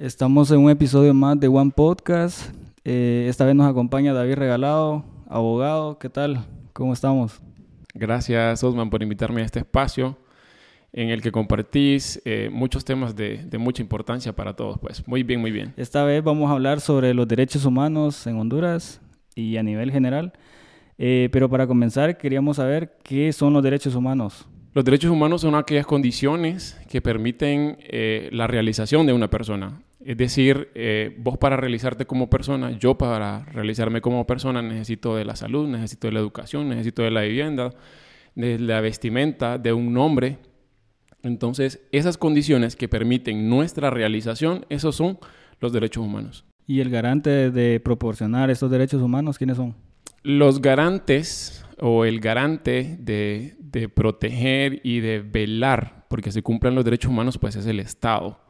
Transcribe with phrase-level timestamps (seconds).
[0.00, 2.54] Estamos en un episodio más de One Podcast.
[2.84, 5.98] Eh, esta vez nos acompaña David Regalado, abogado.
[5.98, 6.46] ¿Qué tal?
[6.72, 7.42] ¿Cómo estamos?
[7.92, 10.16] Gracias, Osman, por invitarme a este espacio
[10.94, 14.78] en el que compartís eh, muchos temas de, de, mucha importancia para todos.
[14.78, 15.74] Pues muy bien, muy bien.
[15.76, 19.02] Esta vez vamos a hablar sobre los derechos humanos en Honduras
[19.34, 20.32] y a nivel general.
[20.96, 24.48] Eh, pero para comenzar, queríamos saber qué son los derechos humanos.
[24.72, 29.82] Los derechos humanos son aquellas condiciones que permiten eh, la realización de una persona.
[30.04, 35.26] Es decir, eh, vos para realizarte como persona, yo para realizarme como persona necesito de
[35.26, 37.70] la salud, necesito de la educación, necesito de la vivienda,
[38.34, 40.38] de la vestimenta, de un nombre.
[41.22, 45.18] Entonces, esas condiciones que permiten nuestra realización, esos son
[45.60, 46.46] los derechos humanos.
[46.66, 49.74] ¿Y el garante de proporcionar estos derechos humanos, quiénes son?
[50.22, 56.84] Los garantes o el garante de, de, proteger y de velar porque se cumplan los
[56.84, 58.40] derechos humanos, pues es el Estado,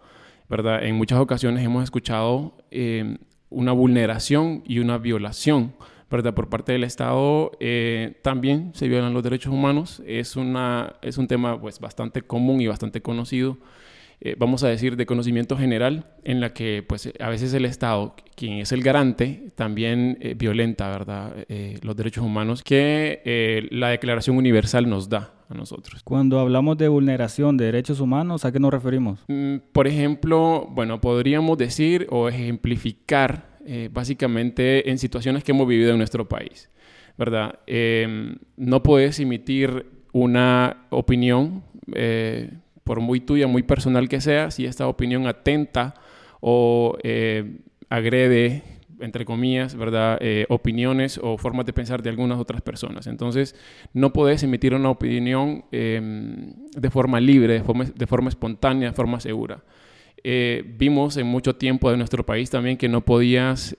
[0.50, 0.84] ¿verdad?
[0.84, 3.18] En muchas ocasiones hemos escuchado eh,
[3.50, 5.72] una vulneración y una violación,
[6.10, 6.34] ¿verdad?
[6.34, 10.02] Por parte del Estado eh, también se violan los derechos humanos.
[10.06, 13.58] Es, una, es un tema pues bastante común y bastante conocido.
[14.22, 18.14] Eh, vamos a decir, de conocimiento general, en la que pues a veces el Estado,
[18.34, 24.36] quien es el garante, también eh, violenta, ¿verdad?, eh, los derechos humanos que la Declaración
[24.36, 26.02] Universal nos da a nosotros.
[26.04, 29.24] Cuando hablamos de vulneración de derechos humanos, ¿a qué nos referimos?
[29.28, 33.48] Mm, por ejemplo, bueno, podríamos decir o ejemplificar
[33.92, 36.68] básicamente en situaciones que hemos vivido en nuestro país,
[37.16, 37.60] ¿verdad?
[37.68, 41.62] Em, no puedes emitir una opinión
[42.90, 45.94] por muy tuya, muy personal que sea, si esta opinión atenta
[46.40, 48.64] o eh, agrede,
[48.98, 50.18] entre comillas, ¿verdad?
[50.20, 53.06] Eh, opiniones o formas de pensar de algunas otras personas.
[53.06, 53.54] Entonces,
[53.94, 58.96] no puedes emitir una opinión em, de forma libre, de forma, de forma, espontánea, de
[58.96, 59.62] forma segura.
[60.24, 63.76] Eh, vimos en mucho tiempo de nuestro país también que no podías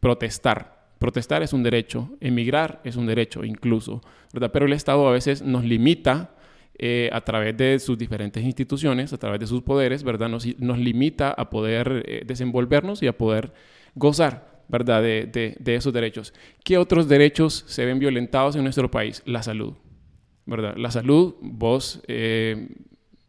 [0.00, 0.90] protestar.
[0.98, 4.02] Protestar es un derecho, emigrar es un derecho incluso,
[4.34, 4.50] ¿verdad?
[4.52, 6.34] Pero el Estado a veces nos limita
[6.76, 10.28] eh, a través de sus diferentes instituciones, a través de sus poderes, ¿verdad?
[10.28, 13.52] Nos, nos limita a poder eh, desenvolvernos y a poder
[13.94, 15.00] gozar, ¿verdad?
[15.00, 16.34] De, de, esos derechos.
[16.64, 19.22] ¿Qué otros derechos se ven violentados en nuestro país?
[19.24, 19.74] La salud,
[20.46, 20.74] ¿verdad?
[20.76, 22.66] La salud, vos eh,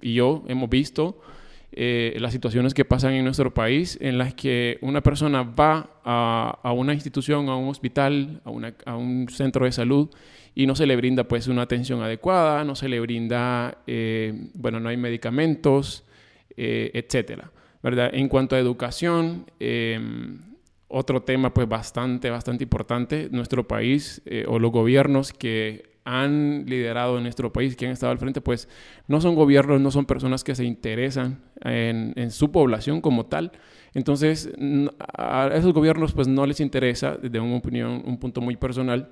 [0.02, 1.22] y yo hemos visto
[1.78, 6.72] las situaciones que pasan en nuestro país en las que una persona va a, a
[6.72, 10.10] una institución, a un hospital, a, una, a un centro de salud
[10.56, 14.80] y no se le brinda pues una atención adecuada, no se le brinda, eh, bueno,
[14.80, 16.06] no hay medicamentos,
[16.56, 17.52] eh, etcétera,
[17.84, 18.10] ¿verdad?
[18.14, 20.40] En cuanto a educación, em,
[20.88, 27.18] otro tema pues bastante, bastante importante, nuestro país eh, o los gobiernos que han liderado
[27.18, 28.70] en nuestro país, que han estado al frente, pues
[29.08, 33.52] no son gobiernos, no son personas que se interesan en, en su población como tal.
[33.94, 34.52] Entonces,
[35.18, 39.10] a esos gobiernos pues no les interesa, desde una opinión, un punto muy personal,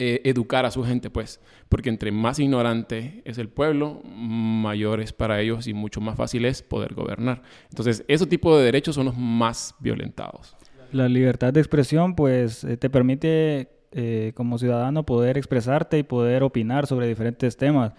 [0.00, 5.12] eh, educar a su gente, pues, porque entre más ignorante es el pueblo, mayor es
[5.12, 7.42] para ellos y mucho más fácil es poder gobernar.
[7.68, 10.56] Entonces, ese tipo de derechos son los más violentados.
[10.92, 16.42] La libertad de expresión, pues, eh, te permite eh, como ciudadano poder expresarte y poder
[16.42, 17.92] opinar sobre diferentes temas.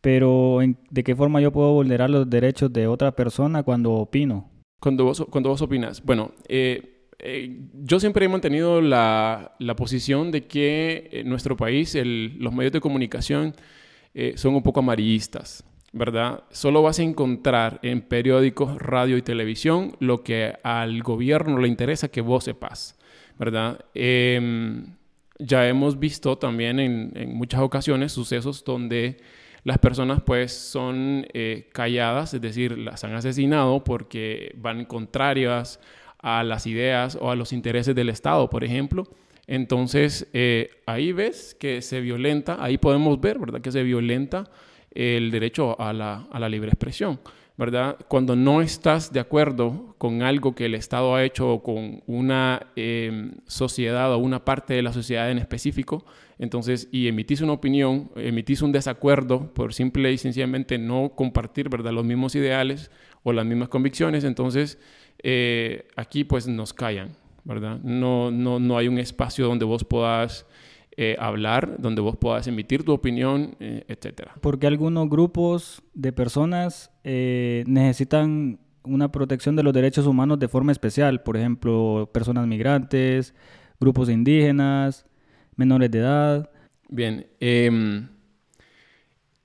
[0.00, 4.48] Pero, ¿de qué forma yo puedo vulnerar los derechos de otra persona cuando opino?
[4.80, 10.46] Cuando vos, cuando vos opinas, bueno, eh, eh, yo siempre he mantenido la, posición de
[10.46, 13.54] que en nuestro país los medios de comunicación
[14.14, 16.44] eh, son un poco amarillistas, ¿verdad?
[16.50, 22.08] Solo vas a encontrar en periódicos, radio y televisión lo que al gobierno le interesa
[22.08, 22.98] que vos sepas,
[23.38, 23.84] ¿verdad?
[23.94, 24.94] Em,
[25.38, 29.18] ya hemos visto también en, muchas ocasiones sucesos donde
[29.64, 35.80] las personas pues son eh, calladas, es decir, las han asesinado porque van contrarias
[36.26, 39.06] a las ideas o a los intereses del Estado, por ejemplo.
[39.46, 43.60] Entonces, eh, ahí ves que se violenta, ahí podemos ver, ¿verdad?
[43.60, 44.50] Que se violenta
[44.90, 47.20] el derecho a la, a la libre expresión,
[47.56, 47.96] ¿verdad?
[48.08, 52.72] Cuando no estás de acuerdo con algo que el Estado ha hecho o con una
[52.74, 56.04] em, sociedad o una parte de la sociedad en específico,
[56.40, 61.92] entonces, y emitís una opinión, emitís un desacuerdo por simple y sencillamente no compartir, ¿verdad?
[61.92, 62.90] Los mismos ideales
[63.28, 64.78] o las mismas convicciones, entonces
[65.20, 67.80] eh, aquí pues nos callan, ¿verdad?
[67.82, 70.46] No, no, no hay un espacio donde vos puedas
[70.96, 74.28] eh, hablar, donde vos puedas emitir tu opinión, eh, etc.
[74.40, 81.24] Porque algunos grupos de personas necesitan una protección de los derechos humanos de forma especial,
[81.24, 83.34] por ejemplo, personas migrantes,
[83.80, 85.04] grupos indígenas,
[85.56, 86.50] menores de edad.
[86.88, 88.06] Bien, em,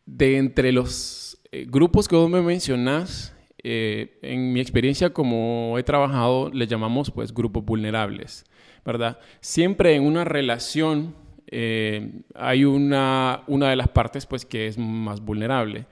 [0.06, 6.50] de entre los grupos que vos me mencionás, eh, en mi experiencia como he trabajado,
[6.52, 8.46] le llamamos pues grupos vulnerables,
[8.86, 9.20] ¿verdad?
[9.40, 11.16] Siempre en una relación
[11.48, 15.86] eh, hay una, una de las partes pues que es más vulnerable.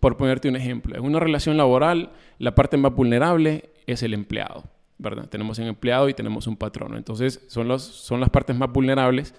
[0.00, 4.64] Por ponerte un ejemplo, en una relación laboral, la parte más vulnerable es el empleado,
[4.98, 5.28] ¿verdad?
[5.28, 6.96] Tenemos un empleado y tenemos un patrón.
[6.96, 9.34] Entonces, son, los, son las partes más vulnerables.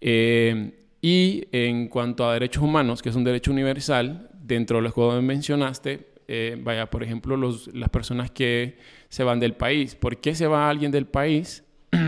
[0.00, 4.94] Eh, y en cuanto a derechos humanos, que es un derecho universal, dentro de los
[4.94, 8.76] que mencionaste, eh, vaya, por ejemplo, los, las personas que
[9.08, 9.94] se van del país.
[9.94, 11.64] ¿Por qué se va alguien del país?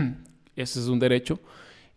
[0.55, 1.39] Ese es un derecho.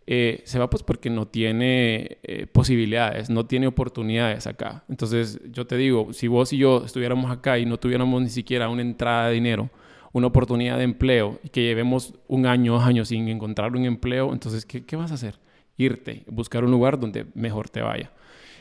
[0.07, 4.83] Eh, se va pues porque no tiene eh, posibilidades, no tiene oportunidades acá.
[4.89, 8.69] Entonces yo te digo, si vos y yo estuviéramos acá y no tuviéramos ni siquiera
[8.69, 9.69] una entrada de dinero,
[10.11, 14.31] una oportunidad de empleo y que llevemos un año, dos años sin encontrar un empleo,
[14.31, 15.39] entonces ¿qué, qué vas a hacer?
[15.77, 18.11] Irte, buscar un lugar donde mejor te vaya.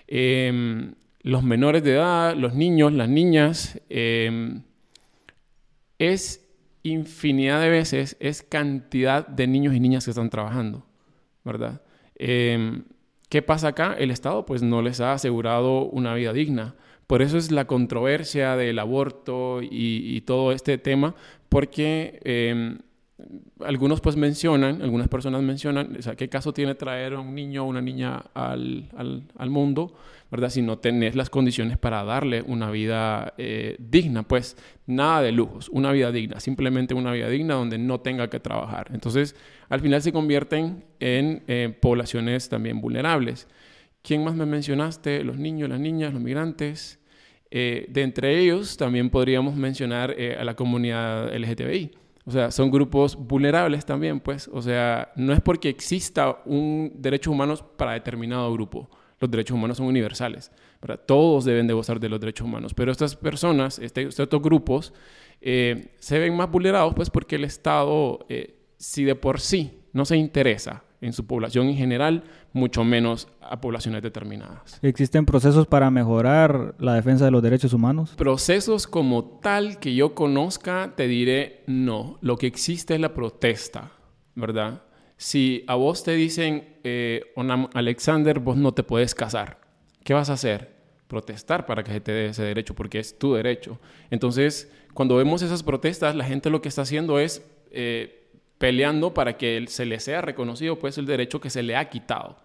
[0.06, 0.94] Em,
[1.24, 4.62] los menores de edad, los niños, las niñas, em,
[5.98, 6.46] es
[6.82, 10.84] infinidad de veces, es cantidad de niños y niñas que están trabajando,
[11.42, 11.80] ¿verdad?
[12.14, 12.84] Em,
[13.30, 13.96] ¿Qué pasa acá?
[13.98, 16.76] El Estado pues no les ha asegurado una vida digna.
[17.06, 21.14] Por eso es la controversia del aborto y, todo este tema,
[21.48, 22.78] porque em,
[23.64, 27.62] algunos pues mencionan, algunas personas mencionan, o sea, ¿qué caso tiene traer a un niño
[27.64, 29.94] o una niña al, al, mundo,
[30.30, 30.50] verdad?
[30.50, 34.56] Si no tenés las condiciones para darle una vida eh, digna, pues
[34.86, 38.88] nada de lujos, una vida digna, simplemente una vida digna donde no tenga que trabajar.
[38.92, 39.36] Entonces,
[39.68, 43.46] al final se convierten en eh, poblaciones también vulnerables.
[44.02, 45.22] ¿Quién más me mencionaste?
[45.22, 46.98] Los niños, las niñas, los migrantes.
[47.50, 53.16] Eh, de entre ellos también podríamos mencionar a la comunidad LGTBI o sea, son grupos
[53.16, 54.48] vulnerables también, pues.
[54.52, 58.88] O sea, no es porque exista un derecho humano para determinado grupo.
[59.20, 60.50] Los derechos humanos son universales.
[61.06, 62.72] Todos deben de gozar de los derechos humanos.
[62.72, 64.94] Pero estas personas, este, estos grupos,
[65.40, 70.04] eh, se ven más vulnerados, pues, porque el Estado, eh, si de por sí no
[70.04, 74.78] se interesa en su población en general, mucho menos a poblaciones determinadas.
[74.82, 78.14] ¿Existen procesos para mejorar la defensa de los derechos humanos?
[78.16, 82.18] Procesos como tal que yo conozca, te diré no.
[82.22, 83.92] Lo que existe es la protesta,
[84.34, 84.82] ¿verdad?
[85.18, 87.32] Si a vos te dicen, eh,
[87.74, 89.60] Alexander, vos no te puedes casar,
[90.04, 90.74] ¿qué vas a hacer?
[91.06, 93.78] Protestar para que se te dé ese derecho, porque es tu derecho.
[94.10, 97.46] Entonces, cuando vemos esas protestas, la gente lo que está haciendo es...
[97.70, 98.22] Eh,
[98.64, 102.38] peleando para que se le sea reconocido pues el derecho que se le ha quitado.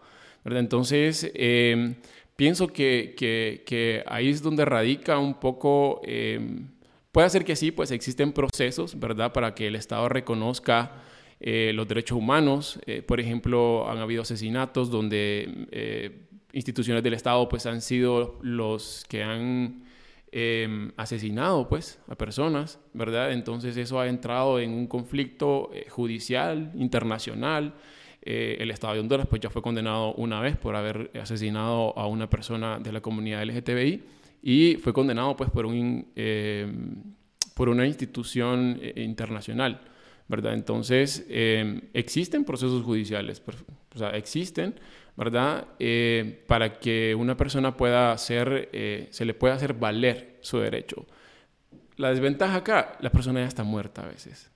[0.44, 1.96] Entonces, em,
[2.36, 6.68] pienso que, que, ahí es donde radica un poco, em,
[7.14, 9.32] puede ser que sí, pues existen procesos, ¿verdad?
[9.32, 10.92] Para que el Estado reconozca
[11.40, 12.82] eh, los derechos humanos.
[12.86, 19.06] Eh, por ejemplo, han habido asesinatos donde eh, instituciones del Estado pues han sido los
[19.08, 19.86] que han
[20.32, 23.32] Em, asesinado pues a personas, ¿verdad?
[23.32, 27.74] Entonces eso ha entrado en un conflicto eh, judicial internacional.
[28.22, 32.06] Eh, el Estado de Honduras pues ya fue condenado una vez por haber asesinado a
[32.06, 34.04] una persona de la comunidad LGTBI
[34.44, 37.16] y fue condenado pues por, un, em,
[37.56, 39.82] por una institución eh, internacional,
[40.28, 40.54] ¿verdad?
[40.54, 43.42] Entonces em, existen procesos judiciales,
[43.96, 44.80] o sea, existen,
[45.16, 45.68] ¿verdad?
[45.80, 51.06] Eh, para que una persona pueda hacer, eh, se le pueda hacer valer su derecho.
[51.98, 54.50] La desventaja acá, la persona ya está muerta a veces.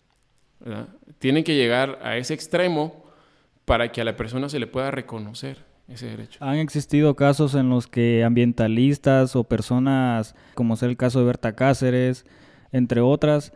[0.60, 0.88] ¿verdad?
[1.20, 3.04] Tienen que llegar a ese extremo
[3.66, 6.44] para que a la persona se le pueda reconocer ese derecho.
[6.44, 11.56] Han existido casos en los que ambientalistas o personas, como es el caso de Berta
[11.56, 12.26] Cáceres,
[12.72, 13.54] entre otras,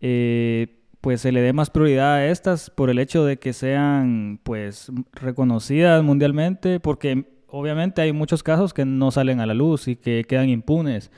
[0.00, 0.75] eh,
[1.06, 4.90] pues se le dé más prioridad a estas por el hecho de que sean pues
[5.12, 10.24] reconocidas mundialmente, porque obviamente hay muchos casos que no salen a la luz y que
[10.28, 11.12] quedan impunes.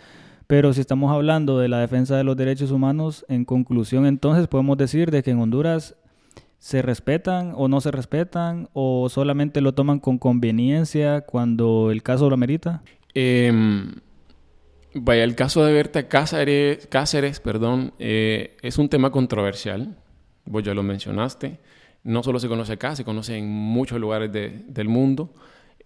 [0.47, 4.77] Pero si estamos hablando de la defensa de los derechos humanos, en conclusión entonces podemos
[4.77, 5.97] decir de que en Honduras
[6.59, 12.29] se respetan o no se respetan o solamente lo toman con conveniencia cuando el caso
[12.29, 12.83] lo amerita.
[13.15, 13.51] Eh,
[15.01, 19.97] Vaya, el caso de Berta Cáceres, perdón, eh, es un tema controversial.
[20.45, 21.59] Vos ya lo mencionaste.
[22.03, 25.33] No solo se conoce acá, se conoce en muchos lugares del mundo.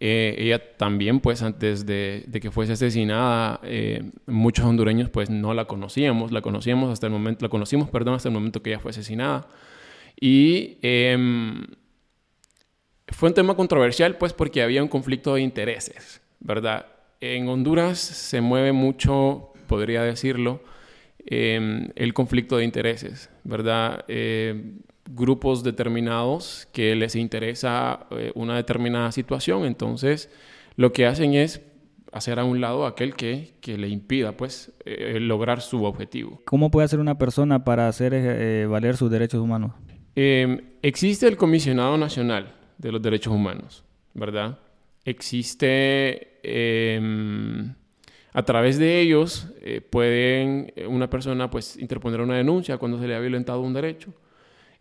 [0.00, 5.66] Eh, ella también, pues, antes de, que fuese asesinada, eh, muchos hondureños, pues, no la
[5.66, 6.32] conocíamos.
[6.32, 9.46] La conocíamos hasta el momento, la conocimos, perdón, hasta el momento que ella fue asesinada.
[10.18, 11.66] Y em,
[13.08, 16.86] fue un tema controversial, pues, porque había un conflicto de intereses, ¿verdad?
[17.22, 20.60] En Honduras se mueve mucho, podría decirlo,
[21.24, 24.04] em, el conflicto de intereses, ¿verdad?
[24.08, 24.72] Eh,
[25.08, 30.30] grupos determinados que les interesa eh, una determinada situación, entonces
[30.74, 31.62] lo que hacen es
[32.10, 36.42] hacer a un lado aquel que, que le impida pues eh, lograr su objetivo.
[36.44, 39.70] ¿Cómo puede hacer una persona para hacer valer sus derechos humanos?
[40.16, 44.58] Em, existe el Comisionado Nacional de los Derechos Humanos, ¿verdad?
[45.04, 47.74] Existe, em,
[48.32, 53.14] a través de ellos, eh, pueden una persona pues interponer una denuncia cuando se le
[53.14, 54.12] ha violentado un derecho.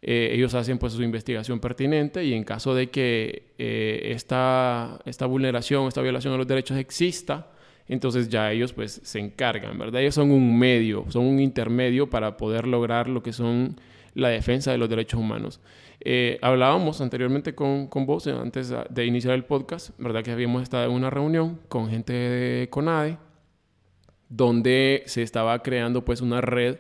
[0.03, 5.27] Eh, ellos hacen pues su investigación pertinente y en caso de que eh, esta, esta
[5.27, 7.51] vulneración, esta violación de los derechos exista,
[7.88, 10.01] entonces ya ellos pues se encargan, ¿verdad?
[10.01, 13.80] Ellos son un medio, son un intermedio para poder lograr lo que son
[14.15, 15.60] la defensa de los derechos humanos.
[16.03, 20.24] Eh, hablábamos anteriormente con, con vos, antes de iniciar el podcast, ¿verdad?
[20.24, 23.17] Que habíamos estado en una reunión con gente de CONADE,
[24.27, 26.77] donde se estaba creando pues una red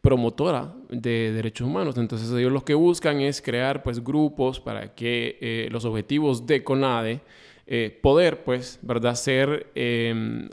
[0.00, 1.98] promotora de derechos humanos.
[1.98, 6.62] Entonces ellos lo que buscan es crear pues grupos para que eh, los objetivos de
[6.62, 7.20] CONADE
[7.66, 9.16] eh, poder pues, ¿verdad?
[9.16, 9.72] Ser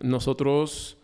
[0.01, 0.96] nosotros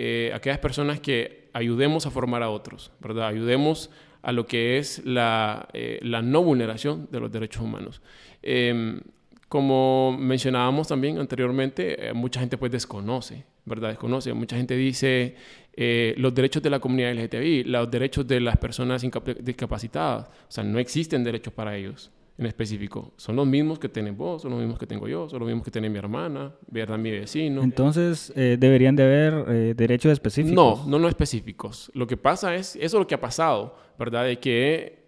[0.00, 3.26] eh, aquellas personas que ayudemos a formar a otros, ¿verdad?
[3.26, 3.90] Ayudemos
[4.22, 5.68] a lo que es la,
[6.02, 8.00] la no vulneración de los derechos humanos.
[8.42, 9.00] Em,
[9.48, 13.88] como mencionábamos también anteriormente, mucha gente pues desconoce, ¿verdad?
[13.90, 14.32] Desconoce.
[14.34, 15.34] Mucha gente dice,
[15.80, 19.04] eh, los derechos de la comunidad LGTBI, los derechos de las personas
[19.40, 20.28] discapacitadas.
[20.28, 23.12] O sea, no existen derechos para ellos en específico.
[23.16, 25.64] Son los mismos que tienen vos, son los mismos que tengo yo, son los mismos
[25.64, 26.96] que tiene mi hermana, ¿verdad?
[26.96, 27.62] Mi vecino.
[27.62, 30.54] Entonces, eh, ¿deberían de haber eh, derechos específicos?
[30.54, 31.90] No, no, no específicos.
[31.94, 34.24] Lo que pasa es, eso es lo que ha pasado, ¿verdad?
[34.24, 35.04] De que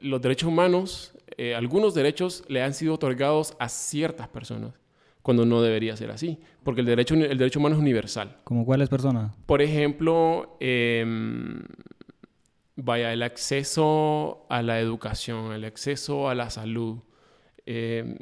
[0.00, 1.12] los derechos humanos,
[1.56, 4.74] algunos derechos le han sido otorgados a ciertas personas
[5.28, 8.38] cuando no debería ser así, porque el derecho, el derecho humano es universal.
[8.44, 9.30] ¿Como cuáles personas?
[9.44, 11.62] Por ejemplo, em,
[12.78, 16.98] vaya, el acceso a la educación, el acceso a la salud.
[17.66, 18.16] Em,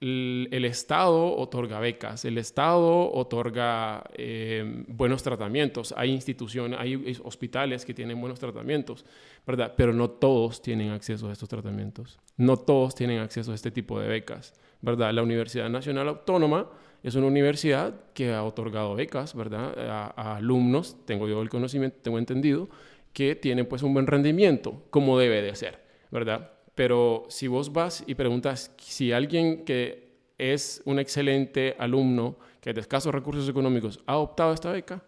[0.00, 7.92] el, Estado otorga becas, el Estado otorga em, buenos tratamientos, hay instituciones, hay hospitales que
[7.92, 9.04] tienen buenos tratamientos,
[9.46, 9.74] ¿verdad?
[9.76, 14.00] Pero no todos tienen acceso a estos tratamientos, no todos tienen acceso a este tipo
[14.00, 14.54] de becas.
[14.82, 15.12] ¿verdad?
[15.12, 16.68] La Universidad Nacional Autónoma
[17.02, 19.74] es una universidad que ha otorgado becas, ¿verdad?
[19.88, 22.68] A, alumnos, tengo yo el conocimiento, tengo entendido,
[23.12, 26.52] que tienen pues un buen rendimiento, como debe de ser, ¿verdad?
[26.74, 32.80] Pero si vos vas y preguntas si alguien que es un excelente alumno, que de
[32.80, 35.02] escasos recursos económicos, ha optado esta beca,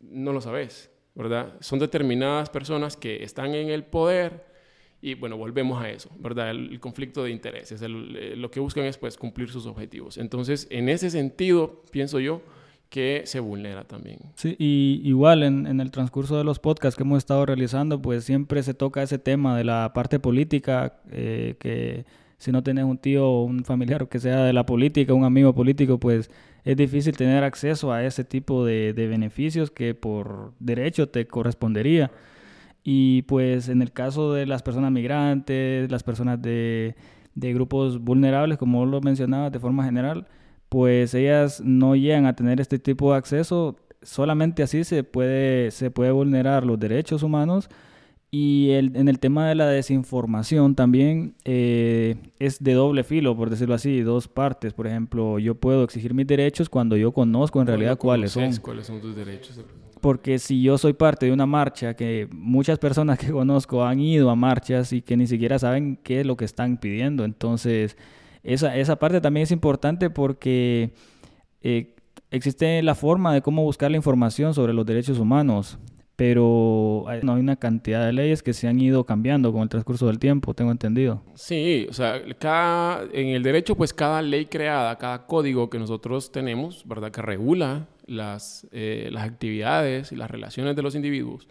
[0.00, 1.54] no lo sabes, ¿verdad?
[1.60, 4.44] Son determinadas personas que están en el poder,
[5.00, 6.50] y bueno, volvemos a eso, ¿verdad?
[6.50, 7.80] El, conflicto de intereses.
[7.82, 10.18] Eh, lo que buscan es pues cumplir sus objetivos.
[10.18, 12.42] Entonces, en ese sentido, pienso yo
[12.88, 14.18] que se vulnera también.
[14.36, 18.24] Sí, y igual en, en, el transcurso de los podcasts que hemos estado realizando, pues
[18.24, 22.04] siempre se toca ese tema de la parte política, eh, que
[22.38, 25.54] si no tienes un tío o un familiar que sea de la política, un amigo
[25.54, 26.30] político, pues
[26.64, 32.10] es difícil tener acceso a ese tipo de, de beneficios que por derecho te correspondería.
[32.84, 36.94] Y pues en el caso de las personas migrantes, las personas de,
[37.34, 40.26] de grupos vulnerables, como lo mencionaba de forma general,
[40.68, 43.76] pues ellas no llegan a tener este tipo de acceso.
[44.02, 47.68] Solamente así se puede, se puede vulnerar los derechos humanos.
[48.30, 53.50] Y el, en el tema de la desinformación también eh, es de doble filo, por
[53.50, 54.74] decirlo así, dos partes.
[54.74, 58.54] Por ejemplo, yo puedo exigir mis derechos cuando yo conozco en realidad cuáles son.
[58.56, 59.60] ¿Cuáles son tus derechos?
[60.06, 64.30] porque si yo soy parte de una marcha que muchas personas que conozco han ido
[64.30, 67.96] a marchas y que ni siquiera saben qué es lo que están pidiendo, entonces
[68.46, 70.92] esa, esa parte también es importante porque
[71.62, 71.94] eh,
[72.30, 75.78] existe la forma de cómo buscar la información sobre los derechos humanos,
[76.14, 80.18] pero hay una cantidad de leyes que se han ido cambiando con el transcurso del
[80.18, 81.22] tiempo, tengo entendido.
[81.34, 86.30] Sí, o sea, cada, en el derecho, pues cada ley creada, cada código que nosotros
[86.30, 87.10] tenemos, ¿verdad?
[87.10, 91.48] Que regula las, eh, las actividades y las relaciones de los individuos,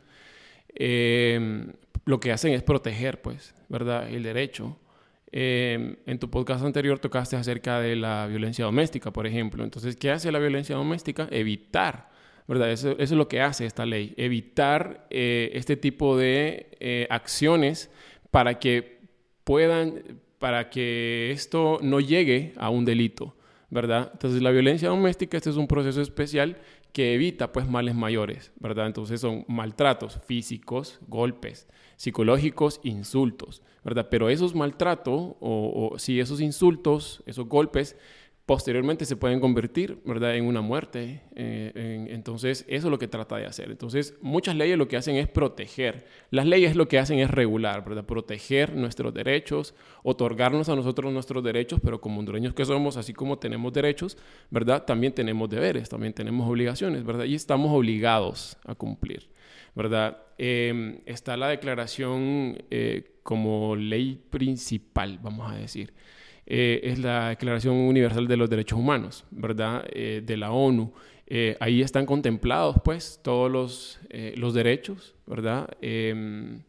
[0.73, 1.67] eh,
[2.05, 4.09] lo que hacen es proteger, pues, ¿verdad?
[4.09, 4.77] El derecho.
[5.37, 9.65] Eh, en tu podcast anterior tocaste acerca de la violencia doméstica, por ejemplo.
[9.65, 11.27] Entonces, ¿qué hace la violencia doméstica?
[11.29, 12.09] Evitar,
[12.47, 12.71] ¿verdad?
[12.71, 17.91] Eso, es lo que hace esta ley, evitar este tipo de acciones
[18.31, 19.01] para que
[19.43, 23.35] puedan, para que esto no llegue a un delito.
[23.69, 24.09] ¿verdad?
[24.13, 26.57] Entonces la violencia doméstica, este es un proceso especial
[26.95, 28.87] que evita pues males mayores, ¿verdad?
[28.87, 34.07] Entonces son maltratos físicos, golpes, psicológicos, insultos, ¿verdad?
[34.09, 37.97] Pero esos maltratos o, si esos insultos, esos golpes
[38.45, 41.21] posteriormente se pueden convertir, ¿verdad?, en una muerte.
[41.35, 43.71] Eh, entonces, eso es lo que trata de hacer.
[43.71, 46.05] Entonces, muchas leyes lo que hacen es proteger.
[46.29, 49.73] Las leyes lo que hacen es regular, ¿verdad?, proteger nuestros derechos,
[50.03, 54.15] otorgarnos a nosotros nuestros derechos, pero como hondureños que somos, así como tenemos derechos,
[54.51, 59.27] ¿verdad?, también tenemos deberes, también tenemos obligaciones, ¿verdad?, y estamos obligados a cumplir,
[59.73, 60.19] ¿verdad?
[60.37, 65.93] Em, está la declaración eh, como ley principal, vamos a decir.
[66.47, 69.83] Eh, es la Declaración Universal de los Derechos Humanos, ¿verdad?
[69.91, 70.93] Eh, de la ONU.
[71.27, 73.99] Eh, ahí están contemplados, pues, todos los,
[74.35, 75.67] los derechos, ¿verdad?
[75.81, 76.61] Em,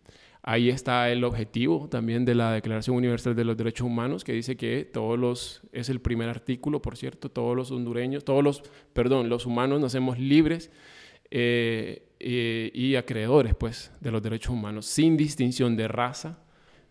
[0.42, 4.56] ahí está el objetivo también de la Declaración Universal de los Derechos Humanos, que dice
[4.56, 8.62] que todos los, es el primer artículo, por cierto, todos los hondureños, todos los,
[8.94, 10.70] perdón, los humanos nacemos libres
[11.30, 16.38] y acreedores, pues, de los derechos humanos, sin distinción de raza,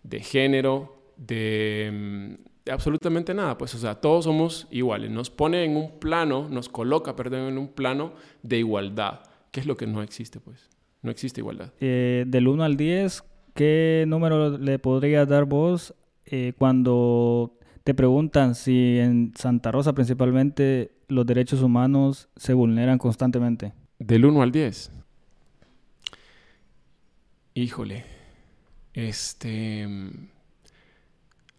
[0.03, 2.37] de género, de em,
[2.71, 5.11] absolutamente nada, pues, o sea, todos somos iguales.
[5.11, 9.65] Nos pone en un plano, nos coloca, perdón, en un plano de igualdad, que es
[9.65, 10.69] lo que no existe, pues.
[11.01, 11.71] No existe igualdad.
[11.79, 15.93] Eh, del 1 al 10, ¿qué número le podrías dar vos
[16.25, 23.73] eh, cuando te preguntan si en Santa Rosa principalmente los derechos humanos se vulneran constantemente?
[23.99, 24.91] Del 1 al 10.
[27.53, 28.03] Híjole.
[28.93, 29.87] Este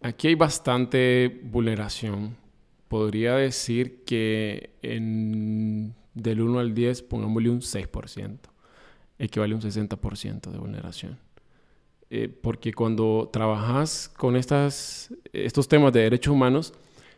[0.03, 2.37] Aquí hay bastante vulneración.
[2.89, 8.39] Podría decir que del 1 al 10 pongámosle un 6%,
[9.19, 11.19] equivale a un 60% de vulneración.
[12.09, 16.73] Eh, porque cuando trabajas con estas, estos temas de derechos humanos,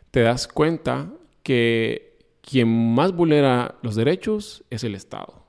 [0.09, 1.11] te das cuenta
[1.43, 5.39] que quien más vulnera los derechos es el Estado.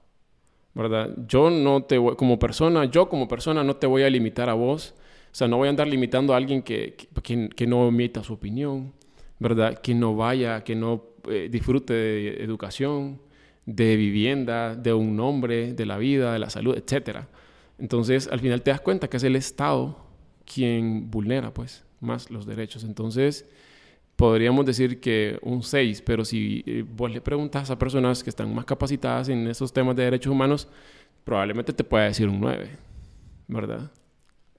[0.74, 1.10] ¿verdad?
[1.26, 4.94] Yo no te como persona, yo como persona no te voy a limitar a vos
[5.32, 8.92] o sea, no voy a andar limitando a alguien que, que, no emita su opinión,
[9.38, 9.78] ¿verdad?
[9.78, 13.20] Que no vaya, que no eh, disfrute de educación,
[13.64, 17.20] de vivienda, de un nombre, de la vida, de la salud, etc.
[17.78, 19.96] Entonces, al final te das cuenta que es el Estado
[20.44, 22.82] quien vulnera, pues, más los derechos.
[22.82, 23.48] Entonces,
[24.16, 28.52] podríamos decir que un 6, pero si eh, vos le preguntas a personas que están
[28.52, 30.66] más capacitadas en esos temas de derechos humanos,
[31.22, 32.68] probablemente te pueda decir un 9,
[33.46, 33.92] ¿verdad?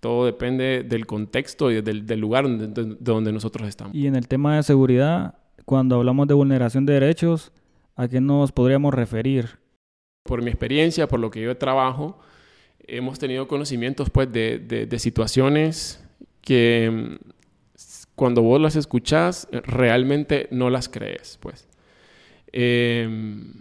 [0.02, 3.96] Todo depende del contexto y del, lugar donde, donde nosotros estamos.
[3.96, 7.52] Y en el tema de seguridad, cuando hablamos de vulneración de derechos,
[7.96, 9.60] ¿a qué nos podríamos referir?
[10.24, 12.20] Por mi experiencia, por lo que yo trabajo,
[12.80, 16.04] hemos tenido conocimientos pues, de, de, situaciones
[16.42, 17.30] que mm,
[18.16, 21.38] cuando vos las escuchás realmente no las crees.
[21.40, 21.68] Pues.
[22.52, 23.54] Em,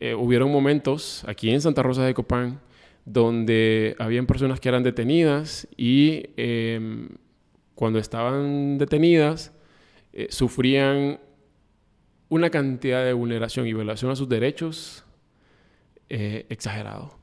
[0.00, 2.60] eh, hubieron momentos aquí en Santa Rosa de Copán
[3.04, 7.08] donde habían personas que eran detenidas y em,
[7.74, 9.52] cuando estaban detenidas
[10.12, 11.18] eh, sufrían
[12.28, 15.04] una cantidad de vulneración y violación a sus derechos
[16.08, 17.18] eh, exagerado.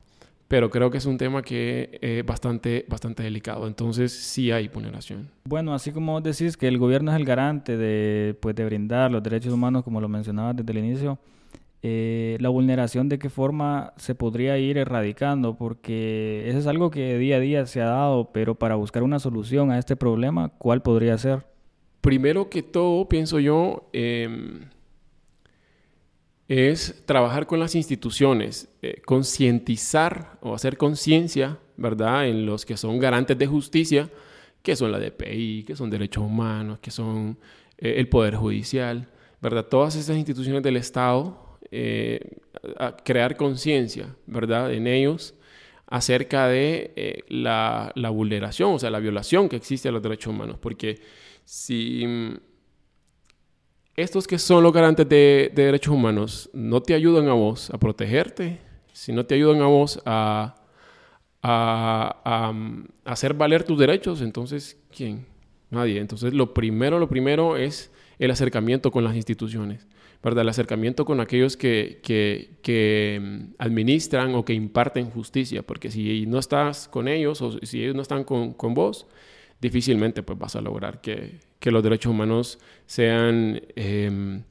[0.48, 3.66] Pero creo que es un tema que es bastante, bastante delicado.
[3.66, 5.30] Entonces sí hay vulneración.
[5.44, 9.22] Bueno, así como decís que el gobierno es el garante de, pues, de brindar los
[9.22, 11.18] derechos humanos, como lo mencionabas desde el inicio,
[11.80, 17.16] eh, la vulneración de qué forma se podría ir erradicando, porque eso es algo que
[17.18, 20.82] día a día se ha dado, pero para buscar una solución a este problema, ¿cuál
[20.82, 21.46] podría ser?
[22.00, 24.70] Primero que todo, pienso yo, em,
[26.48, 32.98] es trabajar con las instituciones, eh, concientizar o hacer conciencia, ¿verdad?, en los que son
[32.98, 34.10] garantes de justicia,
[34.62, 37.38] que son la DPI, que son derechos humanos, que son
[37.78, 39.08] eh, el Poder Judicial,
[39.40, 39.66] ¿verdad?
[39.66, 42.38] Todas esas instituciones del Estado eh,
[42.78, 45.34] a crear conciencia, ¿verdad?, en ellos
[45.88, 50.58] acerca de eh, la, vulneración, o sea, la violación que existe a los derechos humanos.
[50.58, 51.00] Porque
[51.44, 52.36] si mm,
[53.96, 58.60] estos que son los garantes de, derechos humanos no te ayudan a vos a protegerte,
[58.92, 60.56] si no te ayudan a vos a,
[61.42, 65.26] a, mm, hacer valer tus derechos, entonces, ¿quién?
[65.70, 66.00] Nadie.
[66.00, 69.86] Entonces, lo primero, lo primero es el acercamiento con las instituciones.
[70.22, 70.42] ¿Verdad?
[70.42, 76.38] El acercamiento con aquellos que, que, mm, administran o que imparten justicia, porque si no
[76.38, 79.06] estás con ellos o si ellos no están con, con vos,
[79.60, 84.42] difícilmente pues vas a lograr que, que los derechos humanos sean em,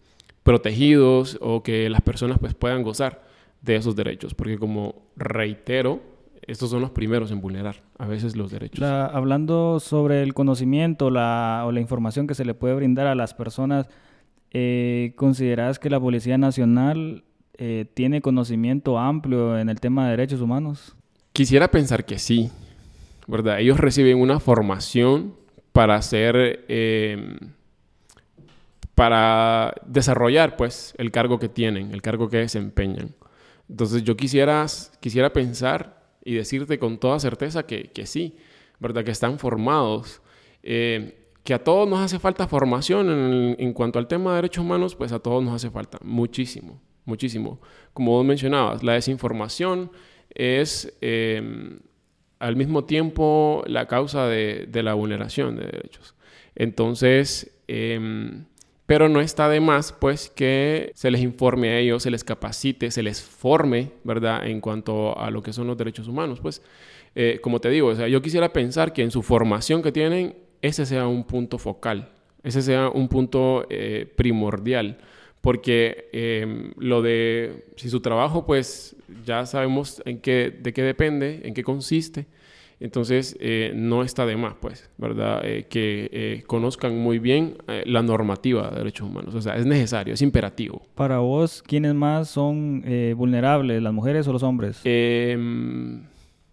[0.43, 3.25] protegidos o que las personas pues puedan gozar
[3.62, 6.01] de esos derechos, porque como reitero,
[6.41, 8.82] estos son los primeros en vulnerar a veces los derechos.
[8.84, 13.34] hablando sobre el conocimiento la, o la información que se le puede brindar a las
[13.34, 13.89] personas,
[14.51, 17.23] eh, ¿consideras que la Policía Nacional
[17.57, 20.95] eh, tiene conocimiento amplio en el tema de derechos humanos?
[21.33, 22.49] Quisiera pensar que sí,
[23.27, 23.60] ¿verdad?
[23.60, 25.36] Ellos reciben una formación
[25.71, 27.38] para ser, em,
[28.95, 33.13] para desarrollar pues el cargo que tienen, el cargo que desempeñan.
[33.69, 34.65] Entonces yo quisiera,
[34.99, 38.38] quisiera pensar y decirte con toda certeza que, que sí,
[38.79, 39.03] ¿verdad?
[39.03, 40.21] Que están formados.
[40.63, 41.16] Eh,
[41.47, 45.13] que a todos nos hace falta formación en, cuanto al tema de derechos humanos, pues
[45.13, 47.62] a todos nos hace falta muchísimo, muchísimo.
[47.93, 49.89] Como vos mencionabas, la desinformación
[50.36, 51.79] es eh,
[52.39, 56.15] al mismo tiempo la causa de, la vulneración de derechos.
[56.53, 58.43] Entonces, eh,
[58.86, 62.91] pero no está de más, pues, que se les informe a ellos, se les capacite,
[62.91, 66.41] se les forme, ¿verdad?, en cuanto a lo que son los derechos humanos.
[66.41, 66.62] Pues,
[67.15, 70.36] eh, como te digo, o sea, yo quisiera pensar que en su formación que tienen,
[70.61, 72.09] ese sea un punto focal,
[72.43, 74.97] ese sea un punto eh, primordial,
[75.47, 81.41] porque eh, lo de, si su trabajo, pues, ya sabemos en qué, de qué depende,
[81.45, 82.25] en qué consiste,
[82.81, 85.41] entonces, eh, no está de más, pues, ¿verdad?
[85.45, 89.33] Eh, que conozcan muy bien la normativa de derechos humanos.
[89.33, 90.83] O sea, es necesario, es imperativo.
[90.93, 92.83] Para vos, ¿quiénes más son
[93.15, 94.81] vulnerables, las mujeres o los hombres?
[94.83, 96.03] Em,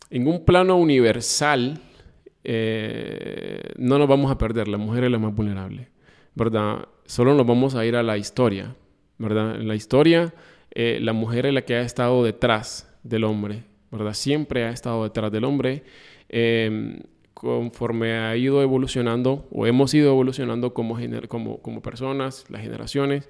[0.08, 1.78] en un plano universal,
[2.44, 4.68] eh, no nos vamos a perder.
[4.68, 5.88] La mujer es la más vulnerable,
[6.35, 6.88] ¿verdad?
[7.07, 8.76] Solo nos vamos a ir a la historia,
[9.18, 9.57] ¿verdad?
[9.57, 10.33] En la historia,
[10.70, 14.14] eh, la mujer es la que ha estado detrás del hombre, ¿verdad?
[14.14, 15.83] Siempre ha estado detrás del hombre.
[16.28, 17.00] Eh,
[17.44, 23.28] conforme ha ido evolucionando o hemos ido evolucionando como, como, como personas, las generaciones,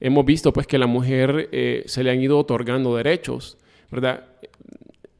[0.00, 3.56] hemos visto pues que a la mujer eh, se le han ido otorgando derechos,
[3.90, 4.24] ¿verdad?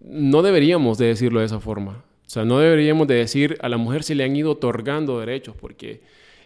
[0.01, 2.05] No deberíamos de decirlo de esa forma.
[2.27, 5.55] O sea, no deberíamos de decir a la mujer se le han ido otorgando derechos
[5.61, 6.01] porque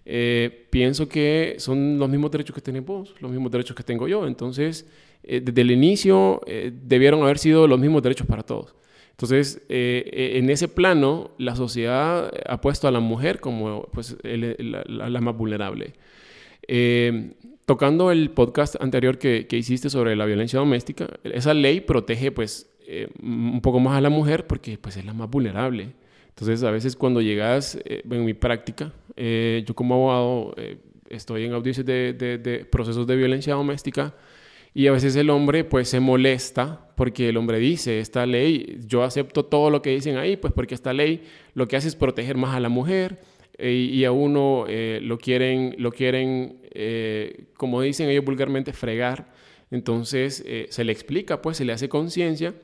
[0.04, 4.08] eh, pienso que son los mismos derechos que tenés vos, los mismos derechos que tengo
[4.08, 4.26] yo.
[4.26, 4.86] Entonces,
[5.22, 8.74] eh, desde el inicio eh, debieron haber sido los mismos derechos para todos.
[9.18, 14.56] Entonces, eh, en ese plano, la sociedad ha puesto a la mujer como pues, el,
[14.86, 15.94] la, la, más vulnerable.
[16.68, 17.32] Eh,
[17.64, 22.70] tocando el podcast anterior que, que, hiciste sobre la violencia doméstica, esa ley protege pues,
[22.88, 25.92] eh, un poco más a la mujer porque pues, es la más vulnerable.
[26.30, 30.54] Entonces, a veces cuando llegas, eh, en mi práctica, yo como abogado
[31.08, 34.14] estoy en audiencias de, de, de procesos de violencia doméstica,
[34.74, 39.02] y a veces el hombre pues se molesta porque el hombre dice, esta ley, yo
[39.02, 41.24] acepto todo lo que dicen ahí, pues porque esta ley
[41.54, 43.20] lo que hace es proteger más a la mujer
[43.56, 49.32] eh, y a uno eh, lo quieren, lo quieren eh, como dicen ellos vulgarmente, fregar.
[49.70, 52.54] Entonces eh, se le explica, pues se le hace conciencia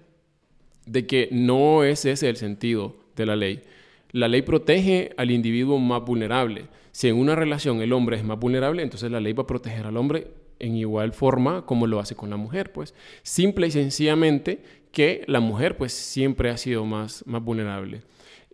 [0.86, 3.62] de que no es ese el sentido de la ley.
[4.10, 6.66] La ley protege al individuo más vulnerable.
[6.92, 9.86] Si en una relación el hombre es más vulnerable, entonces la ley va a proteger
[9.86, 10.28] al hombre
[10.60, 12.94] en igual forma como lo hace con la mujer, pues.
[13.22, 18.02] Simple y sencillamente que la mujer, pues, siempre ha sido más, más vulnerable.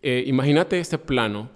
[0.01, 1.51] Eh, imagínate este plano.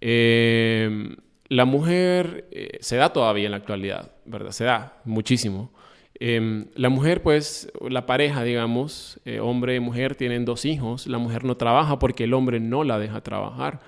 [0.00, 1.14] Eh,
[1.48, 4.52] la mujer eh, se da todavía en la actualidad, ¿verdad?
[4.52, 5.72] Se da muchísimo.
[6.20, 11.06] Eh, la mujer, pues, la pareja, digamos, eh, hombre y mujer tienen dos hijos.
[11.06, 13.80] La mujer no trabaja porque el hombre no la deja trabajar.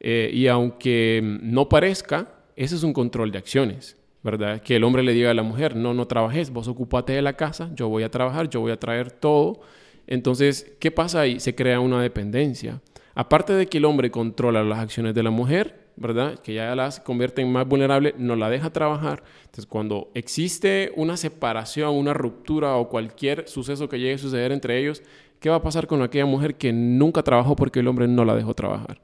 [0.00, 3.96] Eh, y aunque no parezca, ese es un control de acciones.
[4.22, 4.62] ¿verdad?
[4.62, 7.32] Que el hombre le diga a la mujer, no, no trabajes, vos ocupate de la
[7.32, 9.60] casa, yo voy a trabajar, yo voy a traer todo.
[10.06, 11.40] Entonces, ¿qué pasa ahí?
[11.40, 12.80] Se crea una dependencia.
[13.14, 16.38] Aparte de que el hombre controla las acciones de la mujer, ¿verdad?
[16.38, 19.22] Que ya las convierte en más vulnerable, no la deja trabajar.
[19.40, 24.78] Entonces, cuando existe una separación, una ruptura o cualquier suceso que llegue a suceder entre
[24.78, 25.02] ellos,
[25.40, 28.34] ¿qué va a pasar con aquella mujer que nunca trabajó porque el hombre no la
[28.34, 29.00] dejó trabajar?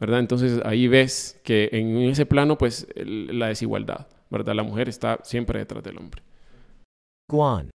[0.00, 0.20] ¿Verdad?
[0.20, 4.06] Entonces, ahí ves que en ese plano, pues, la desigualdad.
[4.30, 4.54] ¿verdad?
[4.54, 6.22] La mujer está siempre detrás del hombre.
[7.30, 7.70] Guan.